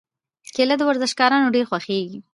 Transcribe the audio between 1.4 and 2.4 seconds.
ډېره خوښېږي.